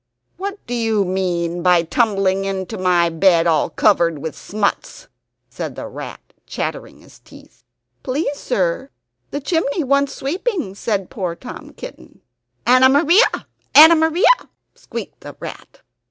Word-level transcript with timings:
"What 0.37 0.57
do 0.65 0.73
you 0.73 1.05
mean 1.05 1.61
by 1.61 1.83
tumbling 1.83 2.43
into 2.43 2.75
my 2.79 3.09
bed 3.09 3.45
all 3.45 3.69
covered 3.69 4.17
with 4.17 4.35
smuts?" 4.35 5.07
said 5.47 5.75
the 5.75 5.85
rat, 5.87 6.33
chattering 6.47 7.01
his 7.01 7.19
teeth. 7.19 7.63
"Please, 8.01 8.35
sir, 8.39 8.89
the 9.29 9.39
chimney 9.39 9.83
wants 9.83 10.13
sweeping," 10.15 10.73
said 10.73 11.11
poor 11.11 11.35
Tom 11.35 11.73
Kitten. 11.73 12.21
"Anna 12.65 12.89
Maria! 12.89 13.45
Anna 13.75 13.95
Maria!" 13.95 14.25
squeaked 14.73 15.19
the 15.19 15.35
rat. 15.39 15.81